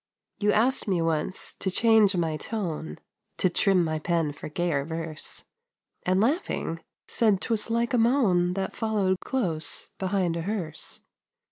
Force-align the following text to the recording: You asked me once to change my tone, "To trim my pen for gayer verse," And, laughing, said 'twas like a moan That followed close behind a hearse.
You 0.39 0.51
asked 0.51 0.87
me 0.87 0.99
once 0.99 1.53
to 1.59 1.69
change 1.69 2.15
my 2.15 2.35
tone, 2.35 2.97
"To 3.37 3.51
trim 3.51 3.83
my 3.83 3.99
pen 3.99 4.31
for 4.33 4.49
gayer 4.49 4.83
verse," 4.83 5.45
And, 6.07 6.19
laughing, 6.19 6.79
said 7.07 7.39
'twas 7.39 7.69
like 7.69 7.93
a 7.93 7.99
moan 7.99 8.55
That 8.55 8.75
followed 8.75 9.19
close 9.19 9.91
behind 9.99 10.37
a 10.37 10.41
hearse. 10.41 11.01